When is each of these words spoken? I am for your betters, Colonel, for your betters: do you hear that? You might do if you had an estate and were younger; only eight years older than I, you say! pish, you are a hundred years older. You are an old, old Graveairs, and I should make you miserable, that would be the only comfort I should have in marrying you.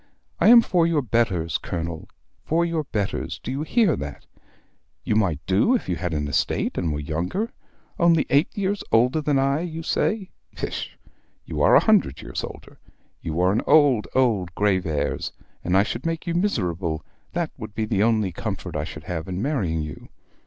I 0.39 0.47
am 0.47 0.61
for 0.63 0.87
your 0.87 1.03
betters, 1.03 1.59
Colonel, 1.59 2.09
for 2.43 2.65
your 2.65 2.85
betters: 2.85 3.37
do 3.43 3.51
you 3.51 3.61
hear 3.61 3.95
that? 3.97 4.25
You 5.03 5.15
might 5.15 5.45
do 5.45 5.75
if 5.75 5.87
you 5.87 5.95
had 5.95 6.11
an 6.11 6.27
estate 6.27 6.75
and 6.75 6.91
were 6.91 6.99
younger; 6.99 7.51
only 7.99 8.25
eight 8.31 8.49
years 8.57 8.83
older 8.91 9.21
than 9.21 9.37
I, 9.37 9.59
you 9.59 9.83
say! 9.83 10.31
pish, 10.55 10.97
you 11.45 11.61
are 11.61 11.75
a 11.75 11.85
hundred 11.85 12.19
years 12.23 12.43
older. 12.43 12.79
You 13.21 13.39
are 13.41 13.51
an 13.51 13.61
old, 13.67 14.07
old 14.15 14.55
Graveairs, 14.55 15.33
and 15.63 15.77
I 15.77 15.83
should 15.83 16.03
make 16.07 16.25
you 16.25 16.33
miserable, 16.33 17.05
that 17.33 17.51
would 17.59 17.75
be 17.75 17.85
the 17.85 18.01
only 18.01 18.31
comfort 18.31 18.75
I 18.75 18.85
should 18.85 19.03
have 19.03 19.27
in 19.27 19.39
marrying 19.39 19.83
you. 19.83 20.09